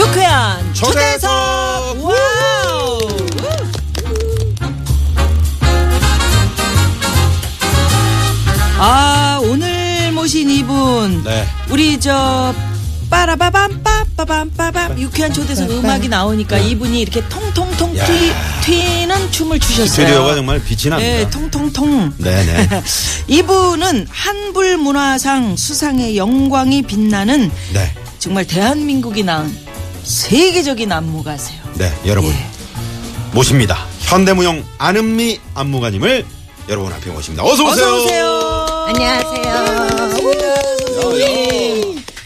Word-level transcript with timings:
유쾌한 0.00 0.72
초대석! 0.72 1.30
와우 2.02 2.98
아 8.78 9.38
오늘 9.42 10.10
모신 10.12 10.48
이분 10.48 11.22
네. 11.22 11.46
우리 11.68 12.00
저 12.00 12.54
빠라바밤 13.10 13.82
빠빠밤 13.82 14.50
빠밤 14.56 14.98
유쾌한 14.98 15.34
초대석 15.34 15.70
음악이 15.70 16.08
나오니까 16.08 16.56
이분이 16.56 16.98
이렇게 16.98 17.22
통통통 17.28 17.98
야. 17.98 18.06
튀, 18.06 18.32
튀는 18.62 19.30
춤을 19.32 19.60
추셨어요 19.60 19.86
스튜디오가 19.86 20.34
정말 20.34 20.64
빛이 20.64 20.88
납니다. 20.88 21.12
네 21.12 21.28
통통통 21.28 22.14
네네. 22.16 22.68
이분은 23.28 24.06
한불 24.08 24.78
문화상 24.78 25.56
수상의 25.58 26.16
영광이 26.16 26.82
빛나는 26.84 27.50
네. 27.74 27.92
정말 28.18 28.46
대한민국이 28.46 29.24
낳은 29.24 29.69
세계적인 30.02 30.90
안무가세요. 30.90 31.60
네, 31.76 31.92
여러분. 32.06 32.32
예. 32.32 32.46
모십니다. 33.32 33.86
현대무용 34.00 34.64
안은미 34.78 35.38
안무가님을 35.54 36.24
여러분 36.68 36.92
앞에 36.92 37.10
모십니다. 37.10 37.44
어서 37.44 37.64
오세요. 37.64 37.86
어서 37.86 38.04
오세요. 38.04 38.26
안녕하세요 38.88 39.50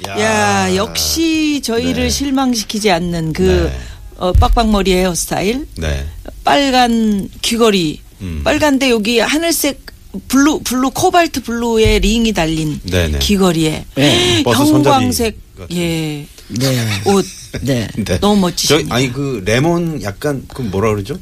야, 0.08 0.20
야 0.20 0.76
역시 0.76 1.60
저희를 1.62 2.04
네. 2.04 2.10
실망시키지 2.10 2.90
않는 2.90 3.32
그 3.32 3.70
네. 3.70 3.78
어, 4.16 4.32
빡빡머리 4.32 4.92
헤어스타일, 4.92 5.66
네. 5.76 6.06
빨간 6.44 7.28
귀걸이, 7.42 8.00
음. 8.20 8.42
빨간데 8.44 8.90
여기 8.90 9.18
하늘색 9.18 9.84
blue 10.28 10.60
blue 10.60 10.92
cobalt 10.92 11.42
blue의 11.42 11.98
링이 12.00 12.32
달린 12.32 12.80
네네. 12.84 13.18
귀걸이에 13.18 13.84
버스 14.44 14.62
형광색 14.62 15.36
예 15.72 16.26
네. 16.48 16.86
옷 17.06 17.24
네. 17.62 17.88
네. 17.96 18.18
너무. 18.20 18.50
저, 18.56 18.80
아니 18.90 19.12
그 19.12 19.42
레몬 19.44 20.02
약간 20.02 20.44
그 20.52 20.62
뭐라 20.62 20.90
그러죠? 20.90 21.16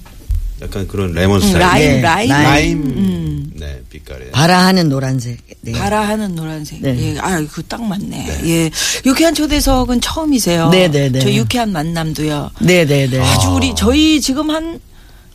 약간 0.61 0.87
그런 0.87 1.13
레몬 1.13 1.43
음, 1.43 1.47
스타일. 1.47 1.61
라임 1.61 1.91
네, 1.97 2.01
라임 2.03 2.29
라임. 2.31 2.45
라임. 2.45 2.83
음. 2.83 3.51
네, 3.55 3.81
빛깔에. 3.91 4.31
바라하는 4.31 4.89
노란색. 4.89 5.39
네. 5.61 5.73
바라하는 5.73 6.35
노란색. 6.35 6.81
네. 6.83 7.15
예, 7.15 7.19
아, 7.19 7.41
그 7.53 7.63
딱 7.69 7.83
맞네. 7.83 8.41
예. 8.45 8.71
유쾌한 9.05 9.35
초대석은 9.35 10.01
처음이세요. 10.01 10.71
네, 10.71 10.89
네, 10.89 11.09
네. 11.11 11.21
저 11.21 11.33
유쾌한 11.33 11.73
만남도요. 11.73 12.51
네네네. 12.61 13.19
아주 13.21 13.51
우리 13.51 13.75
저희 13.75 14.21
지금 14.21 14.51
한 14.51 14.79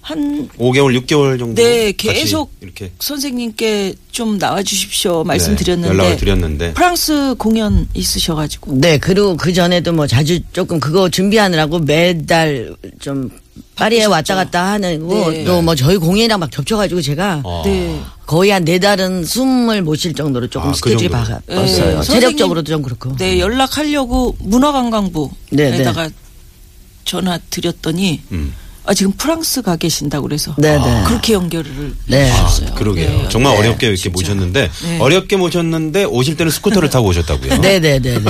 한 0.08 0.48
5개월, 0.58 0.98
6개월 1.02 1.38
정도. 1.38 1.62
네, 1.62 1.92
계속 1.92 2.50
이렇게 2.62 2.92
선생님께 3.00 3.94
좀 4.10 4.40
나와 4.40 4.64
주십시오 4.64 5.24
네, 5.24 5.28
말씀드렸는데 5.28 5.90
연락을 5.90 6.16
드렸는데. 6.16 6.74
프랑스 6.76 7.36
공연 7.38 7.86
있으셔 7.94 8.34
가지고 8.34 8.72
네, 8.80 8.98
그리고 9.00 9.36
그 9.36 9.52
전에도 9.52 9.92
뭐 9.92 10.08
자주 10.08 10.40
조금 10.54 10.80
그거 10.80 11.10
준비하느라고 11.10 11.80
매달 11.80 12.74
좀 13.02 13.30
파리에 13.76 14.06
왔다 14.06 14.36
갔다 14.36 14.68
하는 14.72 15.06
거 15.06 15.30
네. 15.30 15.44
또뭐 15.44 15.76
저희 15.76 15.98
공연이랑 15.98 16.40
막 16.40 16.50
겹쳐가지고 16.52 17.02
제가 17.02 17.42
어. 17.44 17.64
네. 17.66 18.00
거의 18.26 18.52
한 18.52 18.64
네 18.64 18.80
달은 18.80 19.26
숨을 19.26 19.82
못 19.82 19.96
쉴 19.98 20.14
정도로 20.14 20.48
조금 20.48 20.70
아, 20.70 20.72
그 20.72 20.78
스케줄이. 20.78 21.10
바빴어요. 21.10 22.00
네. 22.00 22.02
체력적으로도 22.02 22.72
좀 22.72 22.82
그렇고. 22.82 23.14
네, 23.18 23.40
연락하려고 23.40 24.38
네, 24.40 24.48
문화관광부에다가 24.48 26.10
전화 27.04 27.38
드렸더니 27.50 28.22
음. 28.32 28.54
아, 28.88 28.94
지금 28.94 29.12
프랑스 29.12 29.62
가 29.62 29.76
계신다고 29.76 30.28
그래서 30.28 30.56
네, 30.58 30.78
네. 30.78 31.04
그렇게 31.06 31.34
연결을 31.34 31.94
네. 32.06 32.32
아, 32.32 32.48
그러게요. 32.74 33.10
네. 33.10 33.30
정말 33.30 33.54
네, 33.54 33.60
어렵게 33.60 33.88
이렇게 33.88 34.08
모셨는데 34.08 34.72
네. 34.84 35.00
어렵게 35.00 35.36
모셨는데 35.36 36.06
오실 36.06 36.38
때는 36.38 36.50
스쿠터를 36.52 36.90
타고 36.90 37.10
오셨다고요. 37.10 37.58
네네네네. 37.58 38.22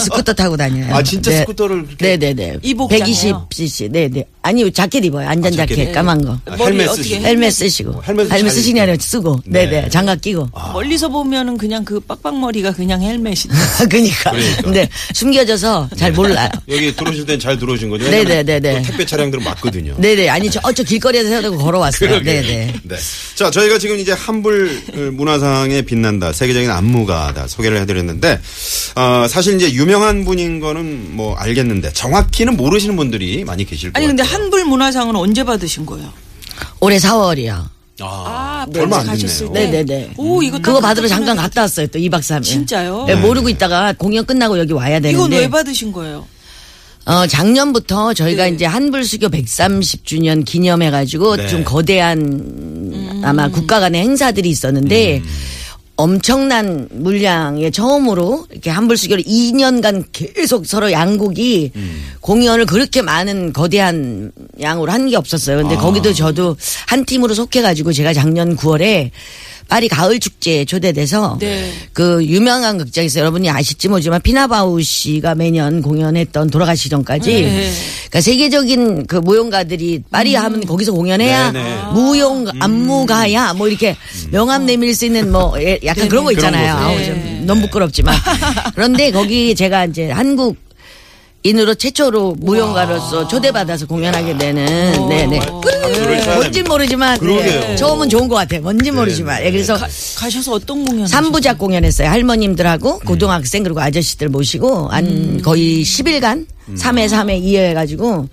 스쿠터 0.00 0.32
타고 0.32 0.56
다녀요. 0.56 0.94
아, 0.94 1.02
진짜 1.02 1.30
네. 1.30 1.38
스쿠터를 1.40 1.86
네네네. 2.00 2.58
이 2.62 2.69
복장이에요? 2.69 3.46
120cc. 3.50 3.92
네네. 3.92 4.24
아니, 4.46 4.70
자켓 4.70 5.04
입어요. 5.04 5.28
안전 5.28 5.52
아, 5.52 5.56
자켓, 5.56 5.76
자켓. 5.76 5.92
까만 5.92 6.24
거. 6.24 6.38
아, 6.46 6.54
헬멧 6.54 6.88
어떻게 6.88 7.02
쓰시고. 7.02 7.20
해? 7.24 7.28
헬멧 7.28 7.52
쓰시고. 7.52 7.90
어, 7.90 8.02
헬멧 8.06 8.28
잘 8.28 8.48
쓰시는 8.50 8.74
게 8.76 8.80
아니라 8.82 8.96
쓰고. 9.00 9.40
네. 9.44 9.68
네네. 9.68 9.88
장갑 9.90 10.20
끼고. 10.20 10.48
멀리서 10.72 11.08
보면은 11.08 11.56
그냥 11.58 11.84
그 11.84 11.98
빡빡머리가 12.00 12.72
그냥 12.72 13.02
헬멧인데. 13.02 13.56
그러니까. 13.90 14.30
그러니까. 14.30 14.62
근데 14.62 14.88
숨겨져서 15.14 15.90
잘 15.96 16.12
몰라요. 16.12 16.48
여기 16.68 16.94
들어오실 16.94 17.26
땐 17.26 17.40
잘 17.40 17.58
들어오신 17.58 17.90
거죠? 17.90 18.08
네네네네. 18.08 18.82
또 18.82 18.82
택배 18.82 19.04
차량들은 19.04 19.42
막거든요. 19.44 19.96
네네. 19.98 20.28
아니, 20.28 20.48
저, 20.50 20.60
어, 20.62 20.72
저 20.72 20.82
길거리에서 20.84 21.28
세우고 21.28 21.58
걸어왔어요. 21.58 22.22
네네. 22.22 22.74
네. 22.84 22.96
자, 23.34 23.50
저희가 23.50 23.78
지금 23.78 23.98
이제 23.98 24.12
한불 24.12 25.12
문화상에 25.12 25.82
빛난다, 25.82 26.32
세계적인 26.32 26.70
안무가 26.70 27.34
다 27.34 27.46
소개를 27.48 27.80
해드렸는데, 27.80 28.40
어, 28.94 29.26
사실 29.28 29.56
이제 29.56 29.72
유명한 29.72 30.24
분인 30.24 30.60
거는 30.60 31.16
뭐 31.16 31.34
알겠는데, 31.36 31.92
정확히는 31.92 32.56
모르시는 32.56 32.96
분들이 32.96 33.44
많이 33.44 33.64
계실 33.64 33.92
거예요. 33.92 33.92
아니 33.96 34.06
근데 34.06 34.22
한불 34.36 34.66
문화상은 34.66 35.16
언제 35.16 35.44
받으신 35.44 35.86
거예요? 35.86 36.12
올해 36.80 36.98
4월이요. 36.98 37.64
아, 38.00 38.66
네, 38.68 38.80
얼마 38.80 38.98
안 38.98 39.16
됐네요. 39.16 39.52
때. 39.52 39.66
네네네. 39.66 40.10
오 40.18 40.42
이거 40.42 40.58
그거 40.58 40.74
딱 40.80 40.88
받으러 40.88 41.08
잠깐 41.08 41.34
갔다 41.36 41.62
왔어요. 41.62 41.86
또 41.86 41.98
2박 41.98 42.18
3일. 42.20 42.42
진짜요? 42.42 43.04
네, 43.06 43.14
네. 43.14 43.20
모르고 43.20 43.48
있다가 43.48 43.94
공연 43.94 44.26
끝나고 44.26 44.58
여기 44.58 44.74
와야 44.74 45.00
되는데. 45.00 45.12
이건 45.12 45.30
왜 45.30 45.48
받으신 45.48 45.92
거예요? 45.92 46.26
어, 47.06 47.26
작년부터 47.26 48.12
저희가 48.12 48.44
네. 48.44 48.50
이제 48.50 48.66
한불수교 48.66 49.28
130주년 49.28 50.44
기념해가지고 50.44 51.36
네. 51.36 51.48
좀 51.48 51.64
거대한 51.64 53.22
아마 53.24 53.48
국가 53.48 53.80
간의 53.80 54.02
행사들이 54.02 54.50
있었는데 54.50 55.22
엄청난 55.96 56.88
물량의 56.90 57.72
처음으로 57.72 58.46
이렇게 58.50 58.68
한불수교를 58.70 59.24
2년간 59.24 60.04
계속 60.12 60.66
서로 60.66 60.92
양국이 60.92 61.72
공연을 62.20 62.66
그렇게 62.66 63.00
많은 63.02 63.52
거대한 63.54 64.30
양으로 64.60 64.92
한 64.92 65.06
게 65.06 65.16
없었어요. 65.16 65.58
근데 65.58 65.76
거기도 65.76 66.12
저도 66.12 66.56
한 66.88 67.04
팀으로 67.04 67.32
속해가지고 67.32 67.92
제가 67.92 68.12
작년 68.12 68.56
9월에 68.56 69.10
파리 69.68 69.88
가을 69.88 70.20
축제에 70.20 70.64
초대돼서 70.64 71.38
네. 71.40 71.72
그 71.92 72.24
유명한 72.24 72.78
극장에서 72.78 73.20
여러분이 73.20 73.50
아실지 73.50 73.88
모르지만 73.88 74.20
피나바우 74.22 74.80
씨가 74.80 75.34
매년 75.34 75.82
공연했던 75.82 76.50
돌아가시 76.50 76.88
전까지 76.88 77.30
네. 77.30 77.72
그러니까 78.08 78.20
세계적인 78.20 79.06
그 79.06 79.16
무용가들이 79.16 80.02
파리 80.10 80.34
하면 80.34 80.64
거기서 80.64 80.92
공연해야 80.92 81.50
네, 81.52 81.62
네. 81.62 81.76
무용 81.92 82.46
안무가야 82.60 83.54
뭐 83.54 83.68
이렇게 83.68 83.96
명함 84.30 84.66
내밀 84.66 84.94
수 84.94 85.04
있는 85.06 85.32
뭐 85.32 85.60
예, 85.60 85.78
약간 85.84 86.08
그런 86.08 86.24
거 86.24 86.32
있잖아요. 86.32 86.76
그런 86.76 86.88
아우. 86.88 87.04
좀 87.04 87.42
너무 87.46 87.60
부끄럽지만 87.62 88.14
그런데 88.74 89.10
거기 89.10 89.54
제가 89.54 89.86
이제 89.86 90.10
한국 90.10 90.65
인으로 91.42 91.74
최초로 91.76 92.36
무용가로서 92.40 93.28
초대받아서 93.28 93.86
공연하게 93.86 94.36
되는 94.36 95.08
네네 95.08 95.40
줄을 95.94 96.20
쳐야 96.20 96.34
뭔진 96.34 96.52
됩니다. 96.52 96.68
모르지만 96.70 97.18
그러게요. 97.18 97.60
네. 97.60 97.76
처음은 97.76 98.08
좋은 98.08 98.26
것 98.28 98.34
같아요. 98.34 98.62
뭔진 98.62 98.94
모르지만 98.94 99.44
예, 99.44 99.50
그래서 99.52 99.74
가, 99.76 99.86
가셔서 100.16 100.52
어떤 100.52 100.84
공연? 100.84 101.06
삼부작 101.06 101.58
공연했어요. 101.58 102.08
음. 102.08 102.12
할머님들하고 102.12 102.98
고등학생 103.00 103.62
그리고 103.62 103.80
아저씨들 103.80 104.28
모시고 104.28 104.88
한 104.88 105.06
음. 105.06 105.40
거의 105.42 105.82
10일간 105.84 106.46
3회 106.74 107.08
3회 107.08 107.40
2회 107.44 107.56
해가지고 107.70 108.28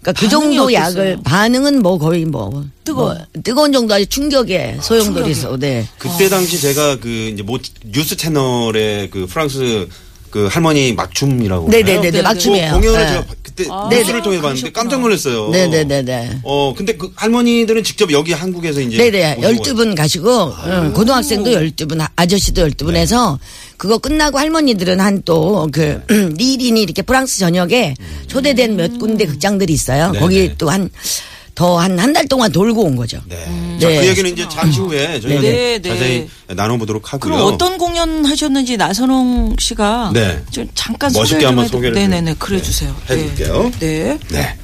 그러니까 0.00 0.20
그 0.20 0.28
반응이 0.28 0.30
정도 0.30 0.64
어땠어요? 0.64 0.74
약을 0.82 1.18
반응은 1.24 1.82
뭐 1.82 1.98
거의 1.98 2.24
뭐 2.24 2.64
뜨거워. 2.84 3.12
뭐 3.12 3.42
뜨거운 3.42 3.72
정도 3.72 3.92
아주 3.92 4.06
충격에 4.06 4.78
소용돌이 4.80 5.32
있어. 5.32 5.56
네. 5.58 5.86
그때 5.98 6.28
당시 6.28 6.58
제가 6.60 7.00
그 7.00 7.08
이제 7.08 7.42
뭐 7.42 7.58
뉴스 7.84 8.16
채널에 8.16 9.08
그 9.10 9.26
프랑스 9.26 9.88
그 10.36 10.48
할머니 10.48 10.92
막춤이라고. 10.92 11.70
네네네네 11.70 12.10
네, 12.10 12.20
막춤이에요. 12.20 12.74
그 12.74 12.80
공연을 12.80 13.00
네. 13.00 13.08
제가 13.08 13.24
그때 13.42 13.64
네, 13.88 13.96
뉴스를 13.96 14.18
네. 14.18 14.22
통해 14.22 14.40
봤는데 14.42 14.70
깜짝 14.70 15.00
놀랐어요. 15.00 15.48
네네네네. 15.48 16.40
어, 16.42 16.74
근데 16.76 16.94
그 16.94 17.10
할머니들은 17.16 17.82
직접 17.82 18.12
여기 18.12 18.34
한국에서 18.34 18.82
이제 18.82 18.98
네네. 18.98 19.36
오신 19.38 19.62
12분 19.62 19.96
가시고, 19.96 20.52
응, 20.66 20.92
고등학생도 20.92 21.52
12분, 21.52 22.06
아저씨도 22.16 22.68
12분 22.68 22.96
해서, 22.96 23.38
그거 23.78 23.96
끝나고 23.96 24.38
할머니들은 24.38 25.00
한 25.00 25.22
또, 25.24 25.70
그, 25.72 26.02
리린이 26.36 26.82
이렇게 26.82 27.00
프랑스 27.00 27.38
전역에 27.38 27.94
초대된 28.26 28.76
몇 28.76 28.98
군데 28.98 29.24
극장들이 29.24 29.72
있어요. 29.72 30.08
네네. 30.12 30.18
거기 30.18 30.54
또 30.58 30.68
한, 30.68 30.90
더 31.56 31.78
한 31.80 31.98
한 31.98 32.12
달 32.12 32.28
동안 32.28 32.52
돌고 32.52 32.82
온 32.84 32.94
거죠. 32.96 33.18
네. 33.26 33.36
네. 33.46 33.78
자, 33.80 33.88
그 33.88 34.06
얘기는 34.06 34.30
이제 34.30 34.46
잠시 34.48 34.78
후에 34.78 35.18
저희가 35.20 35.40
네, 35.40 35.80
좀 35.80 35.90
네. 35.92 35.98
자세히 35.98 36.28
나눠보도록 36.48 37.12
하고요. 37.12 37.32
그럼 37.34 37.52
어떤 37.52 37.78
공연 37.78 38.24
하셨는지 38.24 38.76
나선홍 38.76 39.56
씨가 39.58 40.10
네. 40.12 40.42
좀 40.50 40.68
잠깐 40.74 41.10
멋있게 41.12 41.26
소개를 41.26 41.40
좀 41.40 41.48
한번 41.48 41.68
소개를 41.68 41.94
네네네 41.94 42.30
좀, 42.32 42.38
그래 42.38 42.58
네, 42.58 42.62
주세요. 42.62 42.94
해드릴게요. 43.10 43.72
네. 43.80 44.18
네. 44.28 44.56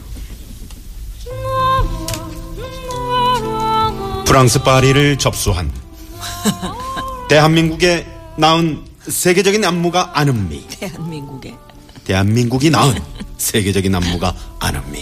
프랑스 4.26 4.62
파리를 4.62 5.18
접수한 5.18 5.70
대한민국에 7.28 8.06
낳은 8.36 8.84
세계적인 9.08 9.64
안무가 9.64 10.10
안은미. 10.14 10.66
대한민국에 10.68 11.54
대한민국이 12.04 12.70
낳은 12.70 12.94
세계적인 13.38 13.94
안무가 13.94 14.34
안은미. 14.60 14.98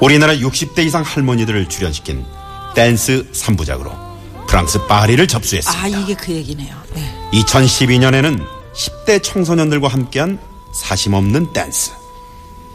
우리나라 0.00 0.34
60대 0.34 0.86
이상 0.86 1.02
할머니들을 1.02 1.68
출연시킨 1.68 2.24
댄스 2.74 3.26
3부작으로 3.32 3.90
프랑스 4.46 4.86
파리를 4.86 5.26
접수했습니다. 5.26 5.84
아 5.84 5.88
이게 5.88 6.14
그 6.14 6.32
얘기네요. 6.32 6.74
네. 6.94 7.30
2012년에는 7.32 8.46
10대 8.74 9.22
청소년들과 9.22 9.88
함께한 9.88 10.38
사심 10.72 11.14
없는 11.14 11.52
댄스. 11.52 11.90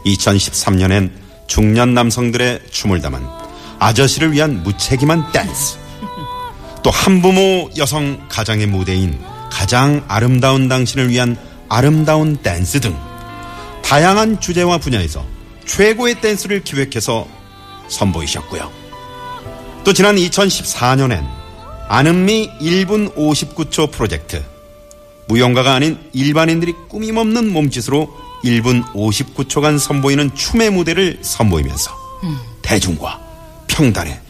2013년엔 0.04 1.12
중년 1.46 1.94
남성들의 1.94 2.60
춤을 2.70 3.00
담은 3.00 3.22
아저씨를 3.78 4.32
위한 4.32 4.62
무책임한 4.62 5.32
댄스. 5.32 5.78
또 6.82 6.90
한부모 6.90 7.70
여성 7.78 8.20
가장의 8.28 8.66
무대인 8.66 9.18
가장 9.50 10.04
아름다운 10.08 10.68
당신을 10.68 11.08
위한 11.08 11.36
아름다운 11.70 12.36
댄스 12.36 12.80
등 12.80 12.94
다양한 13.82 14.40
주제와 14.40 14.78
분야에서 14.78 15.24
최고의 15.66 16.20
댄스를 16.20 16.62
기획해서 16.64 17.26
선보이셨고요. 17.88 18.70
또 19.84 19.92
지난 19.92 20.16
2014년엔 20.16 21.26
안은미 21.88 22.58
1분 22.60 23.14
59초 23.14 23.90
프로젝트 23.90 24.42
무용가가 25.28 25.74
아닌 25.74 25.98
일반인들이 26.12 26.72
꾸밈없는 26.88 27.52
몸짓으로 27.52 28.10
1분 28.44 28.84
59초간 28.92 29.78
선보이는 29.78 30.34
춤의 30.34 30.70
무대를 30.70 31.18
선보이면서 31.22 31.90
대중과 32.62 33.20
평단에 33.68 34.20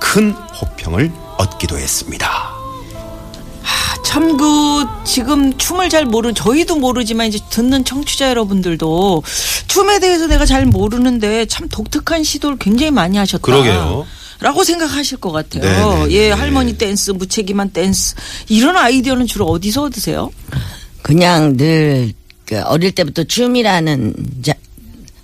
큰 0.00 0.32
호평을 0.32 1.12
얻기도 1.38 1.78
했습니다. 1.78 2.59
참 4.10 4.36
그 4.36 4.84
지금 5.04 5.56
춤을 5.56 5.88
잘 5.88 6.04
모르 6.04 6.32
저희도 6.34 6.76
모르지만 6.76 7.28
이제 7.28 7.38
듣는 7.48 7.84
청취자 7.84 8.28
여러분들도 8.30 9.22
춤에 9.68 10.00
대해서 10.00 10.26
내가 10.26 10.44
잘 10.46 10.66
모르는데 10.66 11.46
참 11.46 11.68
독특한 11.68 12.24
시도를 12.24 12.58
굉장히 12.58 12.90
많이 12.90 13.16
하셨다. 13.18 13.40
그러게요. 13.42 14.04
라고 14.40 14.64
생각하실 14.64 15.18
것 15.18 15.30
같아요. 15.30 15.62
네네. 15.62 16.10
예, 16.12 16.20
네. 16.28 16.30
할머니 16.32 16.76
댄스, 16.76 17.12
무책임한 17.12 17.70
댄스 17.70 18.16
이런 18.48 18.76
아이디어는 18.76 19.26
주로 19.28 19.46
어디서 19.46 19.82
얻으세요? 19.84 20.32
그냥 21.02 21.54
늘그 21.56 22.62
어릴 22.64 22.90
때부터 22.92 23.22
춤이라는 23.24 24.14
자- 24.42 24.54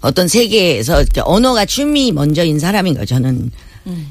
어떤 0.00 0.28
세계에서 0.28 1.04
언어가 1.22 1.64
춤이 1.64 2.12
먼저인 2.12 2.60
사람인 2.60 2.94
거죠. 2.94 3.16
저는. 3.16 3.50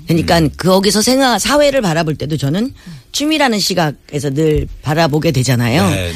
그러니까 0.08 0.42
거기서 0.58 1.02
생각 1.02 1.40
사회를 1.40 1.82
바라볼 1.82 2.16
때도 2.16 2.38
저는 2.38 2.74
춤이라는 3.12 3.60
시각에서 3.60 4.30
늘 4.32 4.68
바라보게 4.82 5.32
되잖아요. 5.32 5.90
네 5.90 5.96
네. 6.12 6.14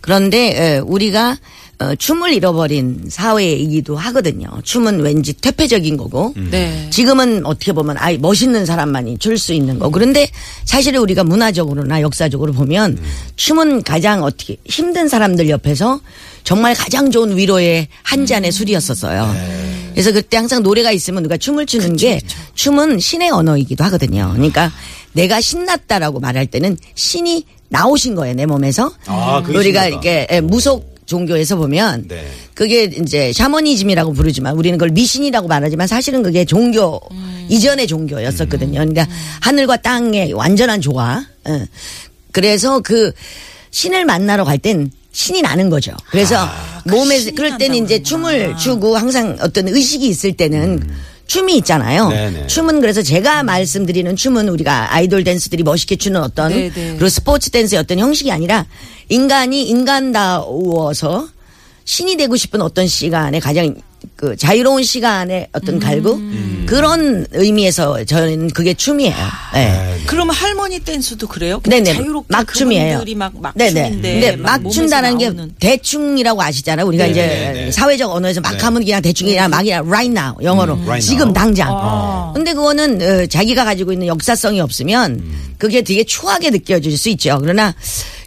그런데 0.00 0.74
에, 0.76 0.78
우리가 0.78 1.36
어, 1.78 1.94
춤을 1.94 2.32
잃어버린 2.32 3.04
사회이기도 3.10 3.96
하거든요. 3.98 4.48
춤은 4.64 5.00
왠지 5.00 5.34
퇴폐적인 5.34 5.98
거고. 5.98 6.32
네. 6.50 6.88
지금은 6.90 7.44
어떻게 7.44 7.72
보면 7.74 7.96
아이 7.98 8.16
멋있는 8.16 8.64
사람만이 8.64 9.18
출 9.18 9.36
수 9.36 9.52
있는 9.52 9.78
거. 9.78 9.90
그런데 9.90 10.26
사실은 10.64 11.00
우리가 11.00 11.22
문화적으로나 11.24 12.00
역사적으로 12.00 12.54
보면 12.54 12.98
춤은 13.36 13.82
가장 13.82 14.22
어떻게 14.22 14.56
힘든 14.64 15.06
사람들 15.08 15.50
옆에서 15.50 16.00
정말 16.44 16.74
가장 16.74 17.10
좋은 17.10 17.36
위로의 17.36 17.88
한 18.02 18.24
잔의 18.24 18.52
술이었었어요. 18.52 19.34
그래서 19.96 20.12
그때 20.12 20.36
항상 20.36 20.62
노래가 20.62 20.92
있으면 20.92 21.22
누가 21.22 21.38
춤을 21.38 21.64
추는 21.64 21.96
게 21.96 22.20
춤은 22.54 22.98
신의 22.98 23.30
언어이기도 23.30 23.82
하거든요. 23.84 24.30
그러니까 24.34 24.70
내가 25.12 25.40
신났다라고 25.40 26.20
말할 26.20 26.44
때는 26.46 26.76
신이 26.94 27.46
나오신 27.70 28.14
거예요, 28.14 28.34
내 28.34 28.44
몸에서. 28.44 28.92
아, 29.06 29.42
그게 29.42 29.56
우리가 29.56 29.84
신나다. 29.84 29.88
이렇게 29.88 30.26
예, 30.30 30.40
무속 30.42 30.96
종교에서 31.06 31.56
보면 31.56 32.08
네. 32.08 32.28
그게 32.52 32.84
이제 32.84 33.32
샤머니즘이라고 33.32 34.12
부르지만 34.12 34.54
우리는 34.54 34.76
그걸 34.76 34.90
미신이라고 34.90 35.48
말하지만 35.48 35.86
사실은 35.86 36.22
그게 36.22 36.44
종교 36.44 37.00
이전의 37.48 37.86
종교였었거든요. 37.86 38.72
그러니까 38.80 39.06
하늘과 39.40 39.78
땅의 39.78 40.34
완전한 40.34 40.82
조화. 40.82 41.24
예. 41.48 41.66
그래서 42.32 42.80
그 42.80 43.12
신을 43.70 44.04
만나러 44.04 44.44
갈 44.44 44.58
땐 44.58 44.90
신이 45.16 45.40
나는 45.40 45.70
거죠. 45.70 45.92
그래서 46.10 46.46
몸에 46.84 47.18
신이 47.18 47.34
그럴 47.34 47.56
때는 47.56 47.82
이제 47.82 48.02
춤을 48.02 48.54
추고 48.58 48.98
항상 48.98 49.38
어떤 49.40 49.66
의식이 49.66 50.06
있을 50.06 50.34
때는 50.34 50.86
춤이 51.26 51.56
있잖아요. 51.56 52.10
네네. 52.10 52.46
춤은 52.48 52.82
그래서 52.82 53.00
제가 53.00 53.42
말씀드리는 53.42 54.14
춤은 54.14 54.50
우리가 54.50 54.92
아이돌 54.92 55.24
댄스들이 55.24 55.62
멋있게 55.62 55.96
추는 55.96 56.20
어떤 56.20 56.50
네네. 56.50 56.70
그리고 56.70 57.08
스포츠 57.08 57.48
댄스의 57.48 57.80
어떤 57.80 57.98
형식이 57.98 58.30
아니라 58.30 58.66
인간이 59.08 59.66
인간다워서 59.66 61.28
신이 61.86 62.18
되고 62.18 62.36
싶은 62.36 62.60
어떤 62.60 62.86
시간에 62.86 63.40
가장 63.40 63.74
그 64.14 64.36
자유로운 64.36 64.82
시간에 64.82 65.48
어떤 65.52 65.78
갈구 65.80 66.20
그런 66.66 67.26
의미에서 67.32 68.04
저는 68.04 68.48
그게 68.48 68.74
춤이에요. 68.74 69.14
네. 69.54 69.98
그러면 70.06 70.34
할머니 70.34 70.78
댄스도 70.80 71.26
그래요? 71.26 71.60
그냥 71.60 71.82
네네. 71.82 71.96
자유롭게 71.96 72.26
막춤이에요. 72.28 72.92
그분들이 72.98 73.14
막 73.14 73.32
네네. 73.54 73.80
막춤인데 73.80 74.12
근데 74.12 74.36
막막 74.36 74.72
춘다는 74.72 75.18
게 75.18 75.26
몸에서 75.26 75.36
나오는. 75.36 75.54
대충이라고 75.58 76.42
아시잖아요. 76.42 76.86
우리가 76.86 77.06
이제 77.06 77.26
네네네. 77.26 77.70
사회적 77.72 78.10
언어에서 78.10 78.40
막 78.40 78.62
하면 78.62 78.84
그냥 78.84 79.02
대충이나 79.02 79.48
막이나 79.48 79.78
right 79.78 80.10
now 80.10 80.34
영어로 80.42 80.74
음, 80.74 80.82
right 80.84 81.06
지금 81.06 81.28
now. 81.28 81.34
당장. 81.34 82.32
근데 82.34 82.52
그거는 82.52 83.02
어, 83.02 83.26
자기가 83.26 83.64
가지고 83.64 83.92
있는 83.92 84.06
역사성이 84.06 84.60
없으면 84.60 85.12
음. 85.12 85.54
그게 85.58 85.82
되게 85.82 86.04
추하게 86.04 86.50
느껴질 86.50 86.96
수 86.98 87.08
있죠. 87.10 87.38
그러나 87.40 87.74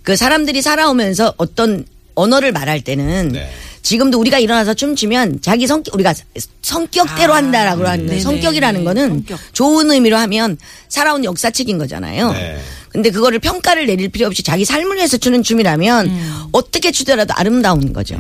그 0.04 0.16
사람들이 0.16 0.62
살아오면서 0.62 1.34
어떤 1.38 1.86
언어를 2.16 2.52
말할 2.52 2.82
때는 2.82 3.30
네. 3.30 3.50
지금도 3.82 4.20
우리가 4.20 4.40
일어나서 4.40 4.74
춤추면 4.74 5.40
자기 5.42 5.68
성격 5.68 5.94
우리가 5.96 6.14
성격대로 6.62 7.34
아, 7.34 7.38
한다라고 7.38 7.88
하는 7.88 8.06
네네. 8.08 8.20
성격이라는 8.22 8.84
거는 8.84 9.08
성격. 9.10 9.40
좋은 9.54 9.90
의미로 9.92 10.18
하면 10.18 10.58
살아온 10.88 11.24
역사책인 11.24 11.78
거잖아요. 11.78 12.32
네. 12.32 12.60
근데 12.90 13.12
그거를 13.12 13.38
평가를 13.38 13.86
내릴 13.86 14.10
필요 14.10 14.26
없이 14.26 14.42
자기 14.42 14.66
삶을 14.66 14.96
위해서 14.98 15.16
추는 15.18 15.44
춤이라면 15.44 16.08
음. 16.08 16.44
어떻게 16.52 16.92
추더라도 16.92 17.36
아름다운 17.38 17.94
거죠. 17.94 18.18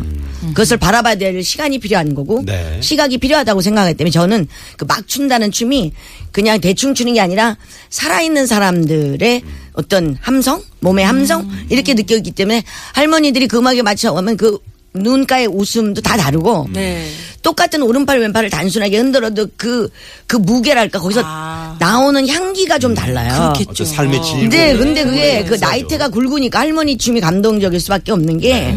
그것을 0.49 0.77
바라봐야 0.77 1.15
될 1.15 1.43
시간이 1.43 1.79
필요한 1.79 2.13
거고 2.13 2.43
네. 2.45 2.77
시각이 2.79 3.17
필요하다고 3.17 3.61
생각하기 3.61 3.95
때문에 3.97 4.11
저는 4.11 4.47
그 4.77 4.85
막 4.85 5.07
춘다는 5.07 5.51
춤이 5.51 5.91
그냥 6.31 6.59
대충 6.61 6.93
추는 6.93 7.13
게 7.15 7.19
아니라 7.21 7.57
살아있는 7.89 8.45
사람들의 8.47 9.41
어떤 9.73 10.17
함성, 10.21 10.63
몸의 10.81 11.03
함성 11.05 11.41
음. 11.41 11.65
이렇게 11.69 11.93
느껴있기 11.95 12.31
때문에 12.31 12.63
할머니들이 12.93 13.47
그 13.47 13.57
음악에 13.57 13.81
맞춰가면 13.81 14.37
그 14.37 14.59
눈가의 14.93 15.47
웃음도 15.47 16.01
다 16.01 16.17
다르고 16.17 16.67
네. 16.73 17.07
똑같은 17.41 17.81
오른팔 17.81 18.19
왼팔을 18.19 18.49
단순하게 18.49 18.97
흔들어도 18.97 19.47
그, 19.55 19.89
그 20.27 20.35
무게랄까 20.35 20.99
거기서 20.99 21.21
아. 21.23 21.77
나오는 21.79 22.27
향기가 22.27 22.79
좀 22.79 22.93
달라요. 22.93 23.53
그렇겠죠. 23.53 23.85
삶의 23.85 24.23
질. 24.23 24.39
근데 24.41 24.75
근데 24.75 25.03
그게 25.03 25.19
네, 25.19 25.43
그 25.45 25.55
나이테가 25.55 26.09
굵으니까 26.09 26.59
할머니 26.59 26.97
춤이 26.97 27.21
감동적일 27.21 27.79
수밖에 27.79 28.11
없는 28.11 28.39
게 28.39 28.75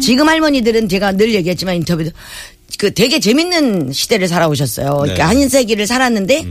지금 0.00 0.28
할머니들은 0.28 0.88
제가 0.88 1.12
늘 1.12 1.32
얘기했지만 1.34 1.76
인터뷰도 1.76 2.10
그 2.78 2.92
되게 2.92 3.20
재밌는 3.20 3.92
시대를 3.92 4.28
살아오셨어요. 4.28 4.96
그러니까 5.02 5.14
네. 5.14 5.22
한 5.22 5.48
세기를 5.48 5.86
살았는데 5.86 6.46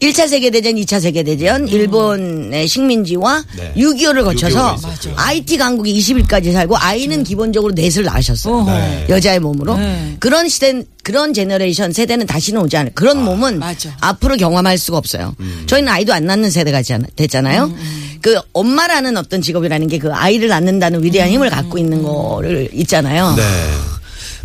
1차 0.00 0.28
세계대전, 0.28 0.74
2차 0.74 1.00
세계대전, 1.00 1.68
일본의 1.68 2.68
식민지와 2.68 3.42
네. 3.56 3.72
6.25를 3.76 4.24
거쳐서 4.24 4.74
6.25가 4.76 4.78
있었죠. 4.92 5.12
IT 5.16 5.56
강국에 5.56 5.90
21세기까지 5.92 6.52
살고 6.52 6.76
아이는 6.76 7.24
기본적으로 7.24 7.72
넷을 7.72 8.04
낳으셨어요. 8.04 8.54
어허. 8.54 8.70
네. 8.72 9.06
여자의 9.08 9.40
몸으로. 9.40 9.76
네. 9.78 10.16
그런 10.20 10.48
시대, 10.48 10.82
그런 11.02 11.32
generation 11.32 11.92
세대는 11.92 12.26
다시는 12.26 12.60
오지 12.62 12.76
않을. 12.76 12.92
그런 12.94 13.22
몸은 13.24 13.58
맞아. 13.60 13.96
앞으로 14.00 14.36
경험할 14.36 14.76
수가 14.78 14.98
없어요. 14.98 15.34
저희는 15.66 15.90
아이도 15.90 16.12
안 16.12 16.26
낳는 16.26 16.50
세대가 16.50 16.82
잖- 16.82 17.06
됐잖아요. 17.16 17.72
그 18.20 18.38
엄마라는 18.52 19.16
어떤 19.16 19.40
직업이라는 19.42 19.86
게 19.88 19.98
그 19.98 20.12
아이를 20.12 20.48
낳는다는 20.48 21.02
위대한 21.04 21.30
힘을 21.30 21.48
갖고 21.50 21.78
있는 21.78 22.02
거를 22.02 22.68
있잖아요. 22.72 23.34
네. 23.36 23.42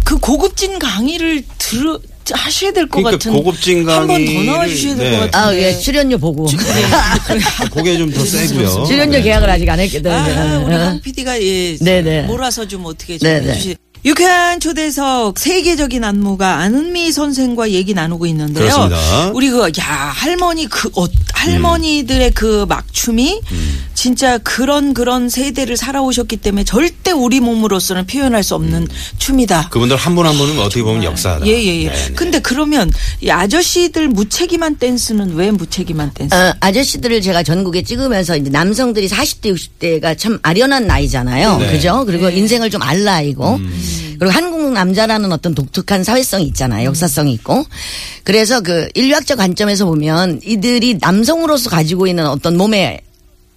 그 0.06 0.18
고급진 0.18 0.80
강의를 0.80 1.44
들어 1.58 2.00
하셔야 2.36 2.72
될것 2.72 2.92
그러니까 3.04 3.12
같은 3.12 3.34
고급진 3.34 3.88
한번더 3.90 4.14
강의를- 4.14 4.46
나와 4.46 4.68
주셔야 4.68 4.96
될 4.96 5.12
네. 5.12 5.18
것 5.18 5.32
같은데. 5.32 5.38
아, 5.38 5.56
예, 5.56 5.78
출연료 5.80 6.18
보고. 6.18 6.48
고개 7.72 7.98
좀더 7.98 8.26
세고요. 8.26 8.84
출연료 8.88 9.12
네. 9.14 9.22
계약을 9.22 9.50
아직 9.50 9.70
안 9.70 9.80
했거든. 9.80 10.12
아, 10.12 10.26
제가. 10.26 10.60
우리 10.60 10.76
황 10.76 11.02
PD가 11.02 11.42
예 11.42 11.78
네네. 11.78 12.24
몰아서 12.24 12.68
좀 12.68 12.86
어떻게 12.86 13.18
좀 13.18 13.28
네네. 13.30 13.50
해주시. 13.52 13.76
유쾌한 14.06 14.62
초대석 14.62 15.38
세계적인 15.38 16.06
안무가 16.06 16.56
안은미 16.60 17.12
선생과 17.12 17.72
얘기 17.72 17.94
나누고 17.94 18.26
있는데요. 18.28 18.64
그렇습니다. 18.64 19.32
우리 19.34 19.50
그 19.50 19.60
야 19.78 19.84
할머니 20.16 20.68
그 20.68 20.90
어, 20.96 21.06
할머니들의 21.40 22.32
그 22.32 22.66
막춤이 22.68 23.42
음. 23.52 23.80
진짜 23.94 24.38
그런 24.40 24.94
그런 24.94 25.30
세대를 25.30 25.76
살아오셨기 25.78 26.38
때문에 26.38 26.64
절대 26.64 27.12
우리 27.12 27.40
몸으로서는 27.40 28.06
표현할 28.08 28.44
수 28.44 28.56
없는 28.56 28.88
춤이다. 29.18 29.70
그분들 29.70 29.96
한 29.98 30.16
분 30.16 30.26
한 30.26 30.38
분은 30.38 30.60
어떻게 30.60 30.82
보면 30.84 31.04
역사다. 31.04 31.46
예예예. 31.46 31.90
네네. 31.90 32.14
근데 32.16 32.40
그러면 32.40 32.92
이 33.22 33.30
아저씨들 33.30 34.08
무책임한 34.10 34.78
댄스는 34.78 35.36
왜 35.36 35.52
무책임한 35.52 36.12
댄스? 36.14 36.34
어, 36.36 36.54
아저씨들을 36.60 37.22
제가 37.22 37.44
전국에 37.44 37.84
찍으면서 37.84 38.36
이제 38.38 38.50
남성들이 38.50 39.08
40대, 39.08 39.54
60대가 39.54 40.18
참 40.18 40.40
아련한 40.44 40.88
나이잖아요. 40.88 41.58
네. 41.58 41.72
그죠? 41.72 42.04
그리고 42.06 42.30
인생을 42.30 42.70
좀 42.70 42.80
알 42.82 43.04
나이고. 43.04 43.60
그리고 44.20 44.34
한국 44.34 44.72
남자라는 44.74 45.32
어떤 45.32 45.56
독특한 45.56 46.04
사회성이 46.04 46.46
있잖아요. 46.48 46.88
역사성이 46.88 47.34
있고. 47.34 47.66
그래서 48.24 48.62
그 48.62 48.90
인류학적 48.94 49.38
관점에서 49.38 49.86
보면 49.86 50.42
이들이 50.44 50.98
남성으로서 51.02 51.70
가지고 51.70 52.08
있는 52.08 52.28
어떤 52.28 52.58
몸의 52.58 53.02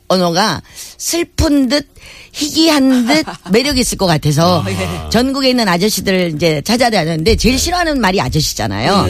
언어가 0.09 0.62
슬픈 0.99 1.69
듯 1.69 1.88
희귀한 2.33 3.07
듯 3.07 3.26
매력이 3.50 3.81
있을 3.81 3.99
것 3.99 4.07
같아서 4.07 4.64
전국에 5.11 5.50
있는 5.50 5.69
아저씨들 5.69 6.33
이제 6.35 6.62
찾아다녔는데 6.64 7.37
제일 7.37 7.59
싫어하는 7.59 8.00
말이 8.00 8.21
아저씨잖아요. 8.21 9.07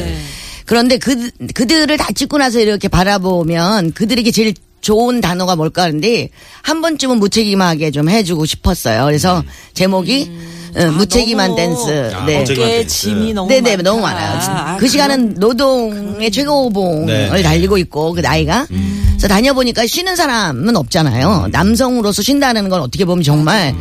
그런데 0.64 0.96
그, 0.96 1.30
그들을 1.54 1.96
다 1.96 2.08
찍고 2.14 2.38
나서 2.38 2.60
이렇게 2.60 2.88
바라보면 2.88 3.92
그들에게 3.92 4.30
제일 4.30 4.54
좋은 4.80 5.20
단어가 5.20 5.56
뭘까 5.56 5.82
하는데 5.82 6.28
한 6.62 6.82
번쯤은 6.82 7.18
무책임하게 7.18 7.90
좀 7.92 8.08
해주고 8.08 8.46
싶었어요. 8.46 9.04
그래서 9.04 9.42
제목이 9.74 10.30
어, 10.74 10.86
무책임한 10.92 11.50
너무 11.50 11.56
댄스. 11.56 12.14
아, 12.14 12.24
네. 12.24 12.38
무책임한 12.40 12.70
댄스. 12.70 12.88
짐이 13.00 13.34
너무 13.34 13.48
네네 13.48 13.76
많다. 13.76 13.82
너무 13.90 14.02
많아요. 14.02 14.38
아, 14.42 14.76
그 14.78 14.88
시간은 14.88 15.34
노동의 15.34 16.30
최고봉을 16.30 17.06
네. 17.06 17.30
음. 17.30 17.42
달리고 17.42 17.78
있고 17.78 18.12
그 18.12 18.20
나이가 18.20 18.66
그래서 18.68 19.28
다녀보니까 19.28 19.86
쉬는 19.86 20.16
사람은 20.16 20.76
없잖아요. 20.76 21.48
남성으로서 21.52 22.22
쉰다는 22.22 22.68
건 22.68 22.80
어떻게 22.80 23.04
보면 23.04 23.22
정말 23.22 23.74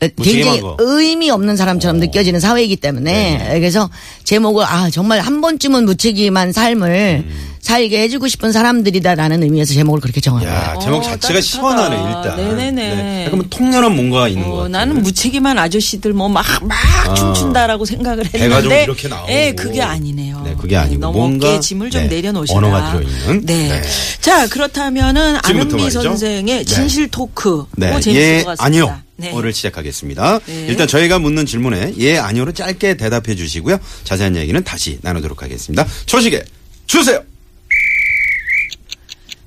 굉장히 0.00 0.12
음. 0.12 0.14
무책임한 0.16 0.60
거. 0.62 0.76
의미 0.78 1.30
없는 1.30 1.56
사람처럼 1.56 1.98
느껴지는 1.98 2.40
사회이기 2.40 2.76
때문에 2.76 3.38
네. 3.48 3.58
그래서 3.60 3.90
제목을 4.24 4.64
아 4.64 4.88
정말 4.90 5.20
한 5.20 5.40
번쯤은 5.40 5.84
무책임한 5.84 6.52
삶을 6.52 7.24
음. 7.26 7.50
살게 7.60 8.00
해주고 8.02 8.26
싶은 8.26 8.52
사람들이다라는 8.52 9.42
의미에서 9.42 9.74
제목을 9.74 10.00
그렇게 10.00 10.20
정한 10.22 10.42
거예요. 10.44 10.56
야, 10.56 10.78
제목 10.78 10.98
어, 10.98 11.02
자체가 11.02 11.18
따뜻하다. 11.20 11.40
시원하네, 11.42 11.96
일단. 11.96 12.36
네네네. 12.56 13.24
약간 13.26 13.38
뭐 13.38 13.46
통연한 13.50 13.94
뭔가 13.94 14.28
있는 14.28 14.44
것 14.44 14.50
어, 14.50 14.56
같아요. 14.56 14.68
나는 14.68 15.02
무책임한 15.02 15.58
아저씨들 15.58 16.14
뭐 16.14 16.28
막막 16.30 16.70
아. 16.70 17.14
춤춘다라고 17.14 17.84
생각을 17.84 18.24
했는데 18.24 18.38
배가 18.48 18.62
좀 18.62 18.72
이렇게 18.72 19.08
나오고. 19.08 19.30
예, 19.30 19.52
그게 19.52 19.82
아니네요. 19.82 20.40
네, 20.42 20.54
그게 20.58 20.74
아니고 20.76 21.00
너무 21.00 21.18
뭔가, 21.18 21.60
짐을 21.60 21.90
좀 21.90 22.02
네, 22.02 22.08
내려놓으시라. 22.08 22.56
언어가 22.58 22.92
들어있는. 22.92 23.44
네. 23.44 23.68
네. 23.68 23.82
자, 24.22 24.48
그렇다면은 24.48 25.36
안은미 25.44 25.74
말이죠. 25.74 26.00
선생의 26.02 26.44
네. 26.44 26.64
진실 26.64 27.08
토크. 27.08 27.66
네, 27.76 27.90
뭐 27.90 28.00
재밌을 28.00 28.22
예, 28.22 28.42
것 28.42 28.56
같습니다. 28.58 28.64
아니요. 28.64 29.00
네. 29.20 29.32
오를 29.32 29.52
시작하겠습니다. 29.52 30.40
네. 30.46 30.66
일단 30.68 30.88
저희가 30.88 31.18
묻는 31.18 31.44
질문에 31.44 31.94
예, 31.98 32.16
아니요로 32.18 32.52
짧게 32.52 32.94
대답해 32.96 33.34
주시고요. 33.36 33.78
자세한 34.04 34.36
얘기는 34.36 34.62
다시 34.64 34.98
나누도록 35.02 35.42
하겠습니다. 35.42 35.86
초식에 36.06 36.42
주세요. 36.86 37.22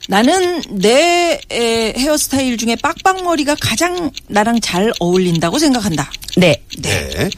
나는 0.10 0.62
내 0.70 1.40
에, 1.50 1.94
헤어스타일 1.98 2.58
중에 2.58 2.76
빡빡머리가 2.76 3.56
가장 3.60 4.12
나랑 4.28 4.60
잘 4.62 4.92
어울린다고 5.00 5.58
생각한다. 5.60 6.12
네. 6.38 6.62
네. 6.80 7.30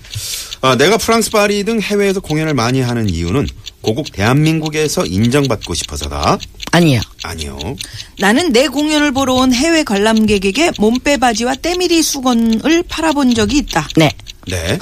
아, 0.62 0.75
내가 0.75 0.98
프랑스 0.98 1.30
파리 1.30 1.63
등 1.63 1.80
해외에서 1.80 2.20
공연을 2.20 2.54
많이 2.56 2.82
하는 2.82 3.08
이유는 3.08 3.48
고국 3.82 4.12
대한민국에서 4.12 5.06
인정받고 5.06 5.74
싶어서다. 5.75 6.39
아니요. 6.75 7.00
아니요. 7.24 7.58
나는 8.20 8.51
내 8.51 8.67
공연을 8.67 9.13
보러 9.13 9.36
온 9.36 9.53
해외 9.53 9.84
관람객에게 9.84 10.72
몸빼 10.77 11.17
바지와 11.17 11.55
때밀이 11.55 12.03
수건을 12.03 12.84
팔아본 12.89 13.34
적이 13.34 13.58
있다. 13.60 13.88
네. 13.96 14.12
네. 14.48 14.77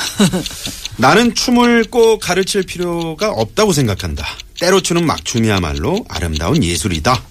나는 0.97 1.35
춤을 1.35 1.85
꼭 1.85 2.19
가르칠 2.19 2.63
필요가 2.63 3.29
없다고 3.29 3.73
생각한다. 3.73 4.25
때로 4.59 4.81
추는 4.81 5.05
막춤이야말로 5.05 6.03
아름다운 6.09 6.63
예술이다. 6.63 7.23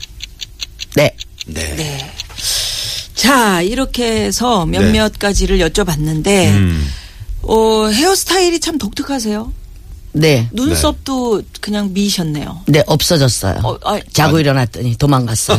네. 0.95 1.14
네. 1.47 2.12
자, 3.14 3.62
이렇게 3.62 4.26
해서 4.26 4.64
몇몇 4.66 5.19
가지를 5.19 5.59
여쭤봤는데, 5.59 6.23
네. 6.23 6.50
음. 6.52 6.88
어, 7.42 7.88
헤어스타일이 7.88 8.61
참 8.61 8.78
독특하세요. 8.78 9.52
네. 10.14 10.49
눈썹도 10.52 11.42
그냥 11.61 11.92
미셨네요. 11.92 12.61
네, 12.66 12.83
없어졌어요. 12.87 13.61
어, 13.64 13.78
아, 13.85 13.99
자고 14.12 14.38
일어났더니 14.38 14.97
도망갔어요. 14.97 15.59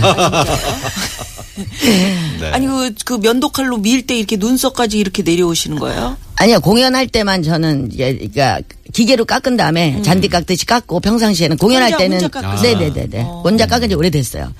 네. 2.39 2.51
아니, 2.51 2.67
그, 2.67 2.93
그 3.05 3.13
면도칼로 3.15 3.77
밀 3.77 4.05
때 4.05 4.17
이렇게 4.17 4.35
눈썹까지 4.37 4.97
이렇게 4.99 5.23
내려오시는 5.23 5.79
거예요? 5.79 6.17
아니요, 6.35 6.59
공연할 6.59 7.07
때만 7.07 7.41
저는 7.43 7.91
이제, 7.93 8.13
그러니까 8.13 8.59
기계로 8.91 9.25
깎은 9.25 9.55
다음에 9.57 10.01
잔디 10.01 10.27
깎듯이 10.29 10.65
깎고 10.65 10.99
평상시에는 10.99 11.57
공연할 11.57 11.91
혼자- 11.91 11.97
때는. 11.97 12.17
혼자 12.21 12.27
깎으세요? 12.41 12.77
네네네네. 12.77 13.21
어. 13.23 13.41
혼자 13.43 13.65
깎은 13.65 13.89
지 13.89 13.95
오래됐어요. 13.95 14.51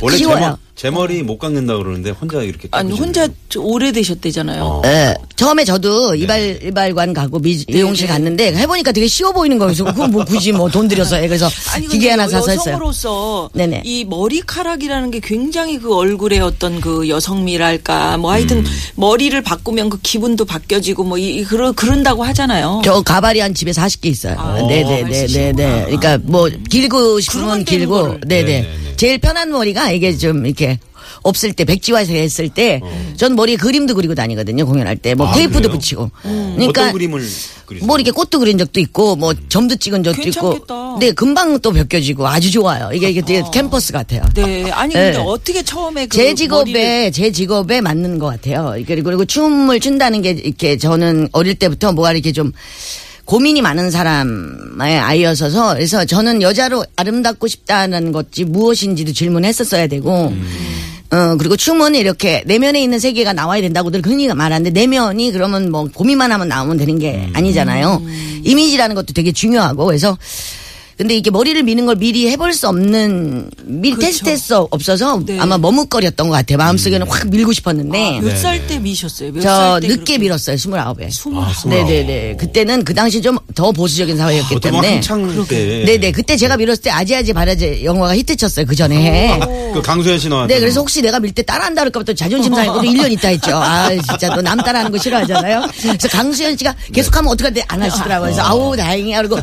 원래 0.00 0.16
제, 0.16 0.18
쉬워요. 0.18 0.40
머, 0.40 0.58
제 0.80 0.88
머리 0.88 1.22
못 1.22 1.36
깎는다 1.36 1.76
그러는데 1.76 2.08
혼자 2.08 2.42
이렇게 2.42 2.66
아니, 2.70 2.88
깎으시는 2.88 3.06
혼자 3.06 3.20
거예요? 3.26 3.34
저 3.50 3.60
오래 3.60 3.92
되셨대잖아요. 3.92 4.62
어. 4.64 4.82
예. 4.86 5.14
처음에 5.36 5.60
네. 5.60 5.66
저도 5.66 6.14
이발, 6.14 6.58
이발관 6.64 7.12
가고 7.12 7.38
미, 7.38 7.62
미용실 7.68 8.08
갔는데 8.08 8.54
해보니까 8.54 8.90
되게 8.92 9.06
쉬워 9.06 9.30
보이는 9.30 9.58
거예요. 9.58 9.74
그래서 9.74 9.84
그거 9.84 10.08
뭐 10.08 10.24
굳이 10.24 10.52
뭐 10.52 10.70
돈 10.70 10.88
들여서 10.88 11.16
해. 11.16 11.28
그래서 11.28 11.50
아니, 11.74 11.86
기계 11.86 12.08
근데 12.08 12.10
하나 12.12 12.28
사서 12.28 12.52
했어요. 12.52 12.72
여성으로서 12.76 13.50
네네. 13.52 13.82
이 13.84 14.06
머리카락이라는 14.06 15.10
게 15.10 15.20
굉장히 15.22 15.78
그 15.78 15.94
얼굴의 15.94 16.40
어떤 16.40 16.80
그 16.80 17.10
여성미랄까 17.10 18.16
뭐 18.16 18.30
하여튼 18.32 18.60
음. 18.60 18.64
머리를 18.94 19.38
바꾸면 19.42 19.90
그 19.90 19.98
기분도 20.02 20.46
바뀌어지고 20.46 21.04
뭐 21.04 21.18
이, 21.18 21.36
이 21.36 21.44
그러 21.44 21.72
그런다고 21.72 22.24
하잖아요. 22.24 22.80
저 22.86 23.02
가발이 23.02 23.40
한 23.40 23.52
집에 23.52 23.72
40개 23.72 24.06
있어요. 24.06 24.36
아, 24.38 24.54
네네네네네. 24.62 25.84
그러니까 25.84 26.18
뭐 26.22 26.48
길고 26.70 27.20
싶으면 27.20 27.44
그러면 27.44 27.64
되는 27.66 27.78
길고. 27.80 27.94
거를. 27.94 28.20
네네. 28.26 28.42
네네네. 28.44 28.96
제일 28.96 29.18
편한 29.18 29.50
머리가 29.50 29.90
이게 29.90 30.16
좀 30.16 30.44
이렇게 30.46 30.69
없을 31.22 31.52
때 31.52 31.64
백지화해서 31.64 32.12
했을 32.12 32.48
때 32.48 32.80
전 33.16 33.36
머리에 33.36 33.56
그림도 33.56 33.94
그리고 33.94 34.14
다니거든요 34.14 34.64
공연할 34.64 34.96
때뭐 34.96 35.26
어. 35.26 35.28
아, 35.28 35.32
테이프도 35.34 35.60
그래요? 35.68 35.72
붙이고 35.72 36.10
어떤 36.24 36.54
그러니까 36.56 36.92
그림을 36.92 37.20
그리세요? 37.66 37.86
뭐 37.86 37.96
이렇게 37.96 38.10
꽃도 38.12 38.38
그린 38.38 38.56
적도 38.56 38.80
있고 38.80 39.14
뭐 39.16 39.34
점도 39.50 39.76
찍은 39.76 40.02
적도 40.02 40.22
괜찮겠다. 40.22 40.56
있고 40.56 40.96
네 41.00 41.12
금방 41.12 41.58
또 41.60 41.72
벗겨지고 41.72 42.26
아주 42.26 42.50
좋아요 42.50 42.90
이게 42.94 43.10
이게 43.10 43.20
되게 43.20 43.42
캠퍼스 43.52 43.92
같아요 43.92 44.22
네. 44.34 44.70
아니 44.70 44.94
근데 44.94 45.10
네. 45.12 45.16
어떻게 45.18 45.62
처음에 45.62 46.06
그 46.06 46.16
제 46.16 46.34
직업에 46.34 46.72
머리를 46.72 47.12
제 47.12 47.30
직업에 47.30 47.80
맞는 47.80 48.18
것 48.18 48.26
같아요. 48.26 48.74
그리고 48.86 49.04
그리고 49.04 49.24
춤을 49.24 49.80
춘다는 49.80 50.22
게 50.22 50.30
이렇게 50.30 50.76
저는 50.78 51.28
어릴 51.32 51.54
때부터 51.56 51.92
뭐가 51.92 52.12
이렇게 52.12 52.32
좀 52.32 52.52
고민이 53.26 53.60
많은 53.62 53.90
사람의 53.90 54.98
아이였어서 54.98 55.74
그래서 55.74 56.04
저는 56.04 56.42
여자로 56.42 56.84
아름답고 56.96 57.46
싶다는 57.48 58.12
것이 58.12 58.44
무엇인지도 58.44 59.12
질문했었어야 59.12 59.86
되고 59.86 60.32
어 61.12 61.36
그리고 61.36 61.56
춤은 61.56 61.96
이렇게 61.96 62.44
내면에 62.46 62.80
있는 62.80 63.00
세계가 63.00 63.32
나와야 63.32 63.60
된다고들 63.62 64.02
흔히 64.04 64.28
말하는데 64.28 64.70
내면이 64.70 65.32
그러면 65.32 65.70
뭐 65.70 65.88
고민만 65.92 66.30
하면 66.30 66.48
나오면 66.48 66.76
되는 66.76 66.98
게 66.98 67.28
아니잖아요. 67.32 68.00
이미지라는 68.44 68.94
것도 68.94 69.12
되게 69.12 69.32
중요하고 69.32 69.86
그래서 69.86 70.16
근데 71.00 71.16
이게 71.16 71.30
머리를 71.30 71.62
미는 71.62 71.86
걸 71.86 71.96
미리 71.96 72.28
해볼 72.28 72.52
수 72.52 72.68
없는 72.68 73.50
미리 73.64 73.94
그렇죠. 73.94 74.22
테스트할 74.22 74.36
수 74.36 74.68
없어서 74.70 75.22
네. 75.24 75.38
아마 75.40 75.56
머뭇거렸던 75.56 76.28
것 76.28 76.34
같아요. 76.34 76.58
마음속에는 76.58 77.06
확 77.08 77.26
밀고 77.30 77.54
싶었는데 77.54 78.20
몇살 78.20 78.66
때 78.66 78.78
미셨어요? 78.78 79.32
몇저살때 79.32 79.86
늦게 79.88 79.94
그렇게 79.96 80.18
밀었어요. 80.18 80.58
스물아홉에. 80.58 81.08
스물 81.08 81.42
아, 81.42 81.50
스물아홉. 81.54 81.88
네네네. 81.88 82.36
그때는 82.36 82.84
그 82.84 82.92
당시 82.92 83.22
좀 83.22 83.38
더 83.54 83.72
보수적인 83.72 84.16
사회였기 84.16 84.54
보통 84.54 84.70
때문에. 84.72 84.92
한창 84.96 85.44
때. 85.48 85.84
네네. 85.86 86.12
그때 86.12 86.36
제가 86.36 86.56
밀었을 86.58 86.82
때 86.82 86.90
아지아지 86.90 87.32
바라지 87.32 87.80
영화가 87.82 88.14
히트쳤어요. 88.16 88.66
그 88.66 88.74
전에 88.76 88.96
해. 88.96 89.40
그 89.72 89.80
강소연 89.82 90.18
씨 90.18 90.28
나왔던. 90.28 90.48
네, 90.48 90.60
그래서 90.60 90.80
혹시 90.80 91.00
내가 91.02 91.18
밀 91.18 91.32
때 91.32 91.42
따라한다 91.42 91.80
그럴까 91.82 92.02
또 92.04 92.14
자존심 92.14 92.54
상해서 92.54 92.80
1년 92.80 93.10
있다 93.12 93.28
했죠. 93.28 93.52
아, 93.56 93.88
진짜 93.90 94.28
너 94.34 94.42
남 94.42 94.58
따라하는 94.58 94.92
거 94.92 94.98
싫어하잖아요. 94.98 95.62
그래서 95.80 96.08
강수현 96.08 96.56
씨가 96.58 96.74
계속하면 96.92 97.32
어떡하는데 97.32 97.64
안 97.68 97.82
하시더라고요. 97.82 98.30
그래서 98.32 98.42
아우, 98.42 98.76
다행이야. 98.76 99.18
그리고 99.22 99.38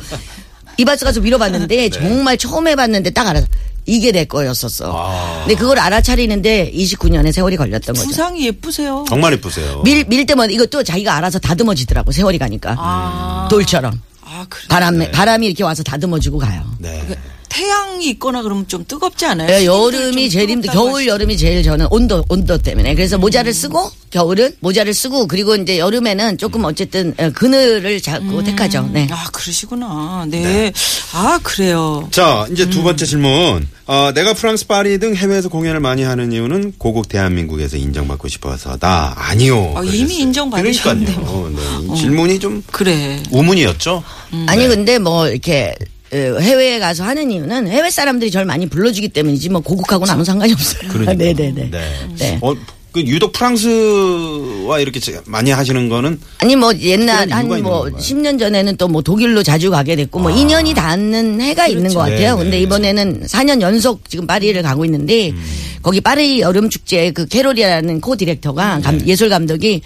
이발소 0.77 1.05
가서 1.05 1.19
밀어봤는데 1.21 1.89
정말 1.89 2.37
처음 2.37 2.67
해봤는데 2.67 3.09
딱 3.11 3.27
알아서 3.27 3.47
이게 3.85 4.11
내 4.11 4.25
거였었어. 4.25 4.91
아. 4.93 5.39
근데 5.45 5.55
그걸 5.55 5.79
알아차리는데 5.79 6.71
29년의 6.73 7.31
세월이 7.31 7.55
걸렸던 7.55 7.95
거죠. 7.95 8.05
부상이 8.07 8.45
예쁘세요. 8.45 9.05
정말 9.07 9.33
예쁘세요. 9.33 9.81
밀, 9.83 10.03
밀 10.05 10.25
때면 10.25 10.51
이것도 10.51 10.83
자기가 10.83 11.15
알아서 11.15 11.39
다듬어지더라고. 11.39 12.11
세월이 12.11 12.37
가니까. 12.37 12.75
아. 12.77 13.47
돌처럼. 13.49 13.99
아. 14.21 14.45
바람, 14.67 14.97
네. 14.99 15.09
바람이 15.11 15.47
이렇게 15.47 15.63
와서 15.63 15.83
다듬어주고 15.83 16.37
가요. 16.37 16.63
네. 16.79 17.01
태양이 17.49 18.09
있거나 18.11 18.41
그러면 18.41 18.67
좀 18.67 18.85
뜨겁지 18.87 19.25
않아요? 19.25 19.49
예, 19.49 19.59
시민들 19.61 19.99
여름이 19.99 20.29
좀 20.29 20.39
제일 20.39 20.49
힘들, 20.49 20.69
겨울. 20.71 21.07
여름이 21.07 21.37
제일 21.37 21.63
저는 21.63 21.87
온도, 21.89 22.23
온도 22.29 22.57
때문에. 22.57 22.95
그래서 22.95 23.17
모자를 23.17 23.53
쓰고, 23.53 23.91
겨울은 24.09 24.53
모자를 24.59 24.93
쓰고, 24.93 25.27
그리고 25.27 25.55
이제 25.55 25.77
여름에는 25.79 26.37
조금 26.37 26.63
어쨌든 26.65 27.13
어, 27.17 27.29
그늘을 27.31 28.01
자꾸 28.01 28.43
택하죠. 28.43 28.89
네. 28.91 29.07
아, 29.11 29.27
그러시구나. 29.31 30.25
네. 30.29 30.71
아, 31.13 31.39
그래요. 31.43 32.07
자, 32.11 32.45
이제 32.51 32.69
두 32.69 32.79
음. 32.79 32.83
번째 32.85 33.05
질문. 33.05 33.67
어, 33.85 34.11
내가 34.13 34.33
프랑스 34.33 34.67
파리 34.67 34.99
등 34.99 35.15
해외에서 35.15 35.47
공연을 35.49 35.79
많이 35.79 36.03
하는 36.03 36.31
이유는 36.33 36.73
고국 36.77 37.07
대한민국에서 37.07 37.77
인정받고 37.77 38.27
싶어서다. 38.27 39.13
아니요. 39.17 39.73
아, 39.75 39.83
이미. 39.83 40.17
인정받으셨는데 40.17 41.13
그러니까요. 41.15 41.51
네. 41.55 41.93
이 41.93 41.97
질문이 41.97 42.39
좀 42.39 42.63
그래. 42.71 43.21
우문이었죠. 43.31 44.03
아니, 44.47 44.67
근데 44.67 44.99
뭐, 44.99 45.27
이렇게, 45.29 45.73
어, 45.79 45.85
해외에 46.13 46.79
가서 46.79 47.03
하는 47.03 47.31
이유는 47.31 47.67
해외 47.67 47.89
사람들이 47.89 48.31
저를 48.31 48.45
많이 48.45 48.67
불러주기 48.67 49.09
때문이지 49.09 49.49
뭐 49.49 49.61
고국하고는 49.61 50.13
아무 50.13 50.23
상관이 50.23 50.53
없어요. 50.53 50.87
그러니까. 50.91 51.13
네네네. 51.13 51.69
네. 51.71 51.81
네. 52.17 52.39
어, 52.41 52.55
그 52.93 53.01
유독 53.01 53.31
프랑스와 53.33 54.79
이렇게 54.79 54.99
제- 54.99 55.19
많이 55.25 55.51
하시는 55.51 55.89
거는 55.89 56.19
아니 56.39 56.55
뭐 56.55 56.73
옛날 56.79 57.29
한뭐 57.31 57.61
건가요? 57.61 57.95
10년 57.99 58.39
전에는 58.39 58.77
또 58.77 58.87
뭐 58.87 59.01
독일로 59.01 59.43
자주 59.43 59.69
가게 59.69 59.95
됐고 59.95 60.19
뭐 60.19 60.31
2년이 60.31 60.73
닿는 60.73 61.41
해가 61.41 61.67
있는 61.67 61.93
것 61.93 61.99
같아요. 61.99 62.37
네, 62.37 62.43
근데 62.43 62.57
네. 62.57 62.63
이번에는 62.63 63.23
4년 63.27 63.61
연속 63.61 64.09
지금 64.09 64.25
파리를 64.25 64.59
가고 64.63 64.85
있는데 64.85 65.29
음. 65.31 65.43
거기 65.83 65.99
파리 66.01 66.39
여름 66.39 66.69
축제 66.69 67.11
그 67.11 67.25
캐롤이라는 67.27 68.01
코 68.01 68.15
디렉터가 68.15 68.79
감- 68.81 69.05
예술 69.05 69.29
감독이 69.29 69.81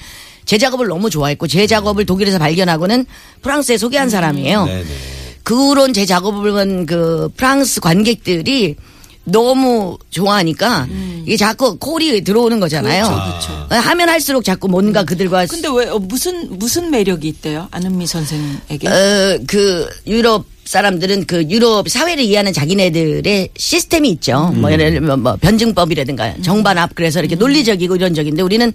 제 0.46 0.58
작업을 0.58 0.88
너무 0.88 1.10
좋아했고 1.10 1.48
제 1.48 1.68
작업을 1.68 2.06
독일에서 2.06 2.38
발견하고는 2.40 3.06
프랑스에 3.42 3.78
소개한 3.78 4.10
사람이에요. 4.10 4.66
네, 4.66 4.76
네. 4.84 4.86
그런 5.44 5.94
제 5.94 6.06
작업을 6.06 6.52
본 6.52 6.86
그 6.86 7.30
프랑스 7.36 7.80
관객들이 7.80 8.76
너무 9.24 9.98
좋아하니까 10.10 10.88
이게 11.26 11.38
자꾸 11.38 11.78
콜이 11.78 12.24
들어오는 12.24 12.60
거잖아요. 12.60 13.04
하면 13.70 14.10
할수록 14.10 14.44
자꾸 14.44 14.68
뭔가 14.68 15.04
그들과 15.04 15.46
근데 15.46 15.68
왜 15.72 15.88
어, 15.88 16.00
무슨 16.00 16.58
무슨 16.58 16.90
매력이 16.90 17.28
있대요? 17.28 17.68
안은미 17.72 18.08
선생에게? 18.08 18.88
어, 18.88 19.40
그 19.48 19.88
유럽 20.08 20.46
사람들은 20.66 21.26
그 21.28 21.44
유럽 21.50 21.88
사회를 21.90 22.24
이해하는 22.24 22.54
자기네들의 22.54 23.50
시스템이 23.58 24.10
있죠. 24.12 24.52
뭐 24.56 24.72
예를 24.72 24.92
들면 24.92 25.22
뭐 25.22 25.36
변증법이라든가 25.36 26.36
정반합 26.42 26.96
그래서 26.96 27.20
이렇게 27.20 27.36
논리적이고 27.36 27.96
이론적인데 27.98 28.42
우리는 28.42 28.72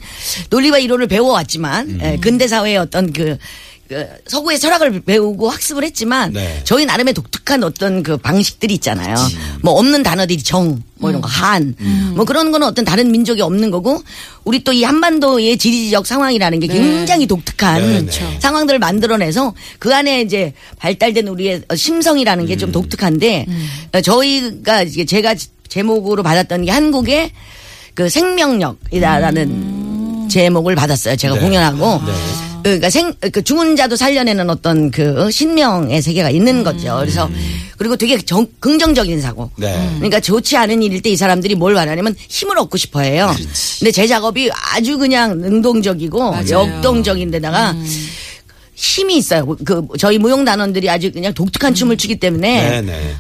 논리와 0.50 0.78
이론을 0.78 1.06
배워왔지만 1.08 2.00
예, 2.02 2.16
근대 2.20 2.46
사회의 2.49 2.76
어떤 2.76 3.12
그, 3.12 3.25
그 3.25 3.38
서구의 4.26 4.59
철학을 4.59 5.00
배우고 5.00 5.49
학습을 5.50 5.85
했지만 5.85 6.33
네. 6.33 6.61
저희 6.64 6.87
나름의 6.87 7.12
독특한 7.14 7.62
어떤 7.64 8.02
그 8.02 8.16
방식들이 8.16 8.75
있잖아요. 8.75 9.14
뭐 9.62 9.75
없는 9.75 10.02
단어들이 10.02 10.43
정, 10.43 10.83
뭐 10.97 11.11
이런 11.11 11.21
거 11.23 11.28
한, 11.28 11.75
뭐 12.14 12.25
그런 12.25 12.50
거는 12.52 12.66
어떤 12.66 12.85
다른 12.85 13.11
민족이 13.12 13.40
없는 13.43 13.71
거고 13.71 14.02
우리 14.45 14.62
또 14.64 14.73
이 14.73 14.83
한반도의 14.85 15.57
지리적 15.59 16.07
상황이라는 16.07 16.61
게 16.61 16.66
굉장히 16.66 17.26
독특한 17.26 17.81
네, 17.81 18.05
네. 18.07 18.38
상황들을 18.40 18.78
만들어내서 18.78 19.55
그 19.78 19.95
안에 19.95 20.21
이제 20.21 20.52
발달된 20.78 21.26
우리의 21.28 21.62
심성이라는 21.75 22.45
게좀 22.47 22.73
독특한데 22.73 23.47
어, 23.93 24.00
저희가 24.02 24.83
이제 24.83 25.05
제가 25.07 25.35
제목으로 25.69 26.23
받았던 26.23 26.66
게 26.66 26.71
한국의 26.71 27.31
그 27.95 28.11
생명력이다라는 28.11 30.28
제목을 30.28 30.75
받았어요. 30.75 31.16
제가 31.16 31.37
네. 31.37 31.40
공연하고. 31.40 32.00
그러니까 32.66 32.90
생, 32.90 33.12
그 33.32 33.42
죽은 33.42 33.76
자도 33.76 33.96
살려내는 33.96 34.50
어떤 34.50 34.90
그 34.90 35.30
신명의 35.30 36.02
세계가 36.02 36.30
있는 36.30 36.62
거죠. 36.64 36.96
그래서 37.00 37.28
그리고 37.78 37.96
되게 37.96 38.18
정, 38.18 38.46
긍정적인 38.61 39.20
사고. 39.20 39.50
네. 39.56 39.88
그러니까 39.96 40.20
좋지 40.20 40.56
않은 40.56 40.82
일일 40.82 41.02
때 41.02 41.11
이 41.11 41.16
사람들이 41.16 41.54
뭘 41.54 41.75
바라냐면 41.75 42.14
힘을 42.28 42.58
얻고 42.58 42.76
싶어 42.76 43.00
해요. 43.00 43.32
근데 43.78 43.90
제 43.92 44.06
작업이 44.06 44.50
아주 44.52 44.99
그냥 44.99 45.38
능동적이고 45.38 46.35
역동적인 46.50 47.30
데다가 47.30 47.75
힘이 48.75 49.18
있어요. 49.18 49.46
그 49.64 49.87
저희 49.99 50.18
무용 50.18 50.44
단원들이 50.44 50.90
아주 50.90 51.12
그냥 51.12 51.32
독특한 51.32 51.75
춤을 51.75 51.96
추기 51.96 52.16
때문에 52.16 52.70
네, 52.70 52.82
네. 52.82 53.14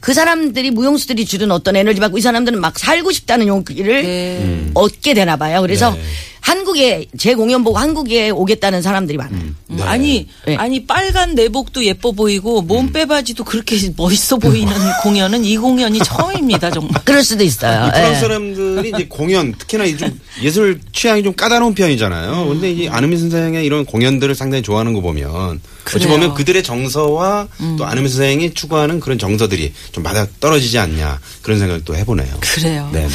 그 0.00 0.14
사람들이 0.14 0.70
무용수들이 0.70 1.24
주는 1.24 1.50
어떤 1.50 1.74
에너지 1.74 1.98
받고 2.00 2.18
이 2.18 2.20
사람들은 2.20 2.60
막 2.60 2.78
살고 2.78 3.10
싶다는 3.10 3.48
용기를 3.48 4.02
네. 4.02 4.70
얻게 4.74 5.12
되나 5.12 5.36
봐요. 5.36 5.60
그래서 5.60 5.90
네. 5.90 6.00
한국 6.40 6.67
에 6.84 7.06
제 7.18 7.34
공연 7.34 7.64
보고 7.64 7.78
한국에 7.78 8.30
오겠다는 8.30 8.82
사람들이 8.82 9.18
많아요. 9.18 9.40
음, 9.40 9.56
아니 9.82 10.28
네. 10.46 10.56
아니 10.56 10.86
빨간 10.86 11.34
내복도 11.34 11.84
예뻐 11.84 12.12
보이고 12.12 12.62
몸 12.62 12.92
빼바지도 12.92 13.44
그렇게 13.44 13.76
멋있어 13.96 14.36
보이는 14.36 14.72
공연은 15.02 15.44
이 15.44 15.56
공연이 15.56 15.98
처음입니다 15.98 16.70
정말. 16.70 17.00
그럴 17.04 17.22
수도 17.24 17.44
있어요. 17.44 17.86
이 17.88 17.90
프랑스 17.90 18.16
예. 18.16 18.20
사람들이 18.20 18.88
이제 18.94 19.06
공연 19.08 19.54
특히나 19.54 19.84
이좀 19.84 20.18
예술 20.42 20.80
취향이 20.92 21.22
좀 21.22 21.34
까다로운 21.34 21.74
편이잖아요. 21.74 22.46
근데 22.48 22.72
이 22.72 22.88
안은미 22.88 23.16
선생의 23.18 23.64
이런 23.64 23.84
공연들을 23.84 24.34
상당히 24.34 24.62
좋아하는 24.62 24.92
거 24.92 25.00
보면 25.00 25.60
어찌 25.86 25.98
그래요. 25.98 26.08
보면 26.08 26.34
그들의 26.34 26.62
정서와 26.62 27.48
또 27.78 27.84
안은미 27.86 28.08
선생이 28.08 28.54
추구하는 28.54 29.00
그런 29.00 29.18
정서들이 29.18 29.72
좀 29.92 30.02
맞아 30.02 30.26
떨어지지 30.40 30.78
않냐 30.78 31.18
그런 31.42 31.58
생각도 31.58 31.96
해보네요. 31.96 32.28
그래요. 32.40 32.88
네, 32.92 33.02
네. 33.06 33.08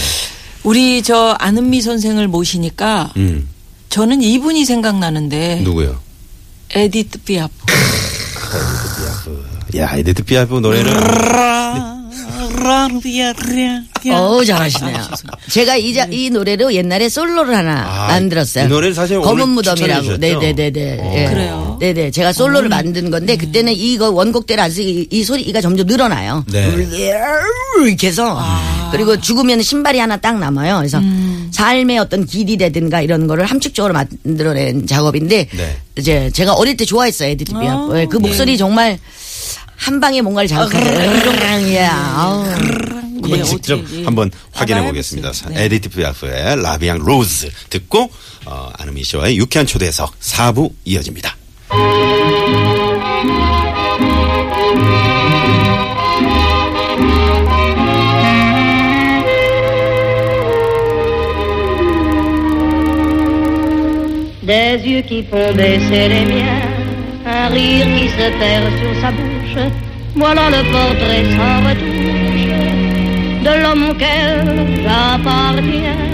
우리 0.63 1.01
저 1.03 1.35
안은미 1.39 1.81
선생을 1.81 2.27
모시니까 2.27 3.11
음 3.17 3.49
저는 3.93 4.23
이분이 4.23 4.65
생각나는데 4.65 5.61
누구요? 5.63 5.99
에디트 6.73 7.19
피아프. 7.19 7.53
야 9.77 9.95
에디트 9.95 10.23
피아프 10.23 10.55
노래를 10.55 10.91
어우 14.11 14.45
잘하시네요. 14.45 14.97
제가 15.51 15.75
이, 15.75 15.93
자, 15.93 16.07
이 16.09 16.31
노래로 16.31 16.73
옛날에 16.73 17.07
솔로를 17.07 17.55
하나 17.55 17.83
아, 17.85 18.07
만들었어요. 18.07 18.65
이 18.65 18.67
노래를 18.67 18.95
사실 18.95 19.21
검은 19.21 19.49
무덤이라고. 19.49 20.01
추천해 20.01 20.01
주셨죠? 20.01 20.17
네네네네. 20.17 20.99
어. 20.99 21.13
예. 21.15 21.25
그래요? 21.27 21.77
네네. 21.79 22.09
제가 22.09 22.33
솔로를 22.33 22.69
만든 22.69 23.11
건데 23.11 23.37
그때는 23.37 23.73
이거 23.73 24.09
원곡대로 24.09 24.59
아주 24.63 24.81
이, 24.81 25.07
이 25.11 25.23
소리가 25.23 25.61
점점 25.61 25.85
늘어나요. 25.85 26.43
네. 26.51 26.67
이렇게 27.85 28.07
해서 28.07 28.41
그리고 28.91 29.19
죽으면 29.21 29.61
신발이 29.61 29.99
하나 29.99 30.17
딱 30.17 30.39
남아요. 30.39 30.77
그래서 30.77 30.99
삶의 31.53 31.99
어떤 31.99 32.25
길이라든가 32.25 33.01
이런 33.01 33.27
거를 33.27 33.45
함축적으로 33.45 33.93
만들어낸 33.93 34.85
작업인데 34.87 35.47
네. 35.51 35.77
이제 35.97 36.29
제가 36.31 36.53
어릴 36.53 36.75
때 36.75 36.83
좋아했어요 36.83 37.35
피아프. 37.37 37.99
예, 37.99 38.05
그 38.07 38.17
목소리 38.17 38.57
정말 38.57 38.97
한 39.75 39.99
방에 39.99 40.21
뭔가를 40.21 40.47
자극하는 40.47 41.75
야 41.75 41.91
아우. 42.17 42.43
한번 42.43 43.39
예, 43.39 43.43
직접 43.43 43.79
어떻게, 43.79 43.99
예. 43.99 44.03
한번 44.03 44.31
확인해 44.51 44.83
보겠습니다. 44.85 45.29
해보세요. 45.29 45.49
네. 45.53 45.65
에디트 45.65 45.89
피아프의 45.89 46.61
La 46.61 46.71
Vie 46.71 46.87
en 46.87 46.97
rose 46.99 47.49
듣고 47.69 48.09
어, 48.45 48.69
안은미 48.77 49.03
씨와의 49.03 49.37
유쾌한 49.37 49.65
초대석 49.65 50.19
4부 50.19 50.71
이어집니다. 50.85 51.37
Des 64.43 64.77
yeux 64.85 65.01
qui 65.03 65.23
font 65.23 65.53
baisser 65.53 66.09
les 66.09 66.25
miens, 66.25 66.67
un 67.25 67.47
rire 67.47 67.85
qui 67.95 68.09
se 68.09 68.29
perd 68.39 68.65
sur 68.77 69.01
sa 69.01 69.11
bouche. 69.11 69.71
Voilà 70.15 70.49
le 70.49 70.69
portrait 70.69 71.23
sans 71.35 71.69
retouche 71.69 72.43
de 73.45 73.61
l'homme 73.61 73.89
auquel 73.91 74.83
j'appartiens. 74.83 76.12